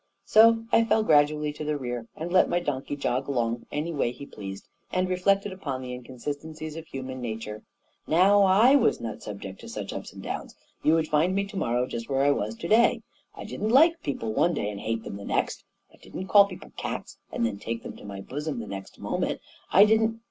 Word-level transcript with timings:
So 0.25 0.65
I 0.71 0.83
fell 0.83 1.03
gradually 1.03 1.53
to 1.53 1.63
the 1.63 1.77
rear, 1.77 2.07
and 2.15 2.33
let 2.33 2.49
my 2.49 2.59
donkey 2.59 2.95
jog 2.95 3.27
along 3.27 3.67
any 3.71 3.93
why 3.93 4.07
he 4.09 4.25
pleased, 4.25 4.67
and 4.91 5.07
reflected 5.07 5.53
upon 5.53 5.79
the 5.83 5.91
inconsistencies 5.93 6.75
of 6.75 6.87
human 6.87 7.21
nature. 7.21 7.61
Now 8.07 8.39
/ 8.39 8.39
was 8.39 8.39
i 8.41 8.41
4 8.41 8.41
o 8.41 8.41
A 8.41 8.41
KING 8.41 8.73
IN 8.73 8.75
BABYLON 8.87 9.03
not 9.03 9.21
subject 9.21 9.59
to 9.61 9.69
such 9.69 9.93
ups 9.93 10.11
and 10.11 10.23
downs. 10.23 10.55
You 10.81 10.95
would 10.95 11.07
find 11.07 11.35
me 11.35 11.45
to 11.45 11.55
morrow 11.55 11.85
just 11.85 12.09
where 12.09 12.23
I 12.23 12.31
was 12.31 12.55
to 12.55 12.67
day. 12.67 13.03
I 13.35 13.43
didn't 13.43 13.69
like 13.69 14.01
people 14.01 14.33
one 14.33 14.55
day 14.55 14.71
and 14.71 14.79
hate 14.79 15.03
them 15.03 15.17
the 15.17 15.23
next; 15.23 15.65
I 15.93 15.97
didn't 15.97 16.25
call 16.29 16.47
people 16.47 16.71
cats 16.77 17.19
and 17.31 17.45
then 17.45 17.59
take 17.59 17.83
them 17.83 17.95
to 17.97 18.03
my 18.03 18.21
bosom 18.21 18.57
the 18.57 18.65
next 18.65 18.99
moment 18.99 19.39
I 19.71 19.81
I 19.81 19.85
didn't« 19.85 20.19